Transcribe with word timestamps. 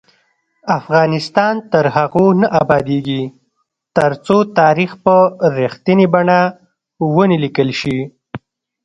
افغانستان 0.79 1.55
تر 1.71 1.85
هغو 1.95 2.27
نه 2.41 2.47
ابادیږي، 2.61 3.23
ترڅو 3.95 4.37
تاریخ 4.59 4.91
په 5.03 5.15
رښتینې 5.59 6.07
بڼه 6.13 6.39
ونه 7.15 7.35
لیکل 7.43 7.69
شي. 7.79 7.97